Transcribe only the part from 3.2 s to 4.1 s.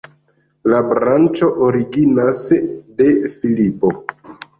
Filipo.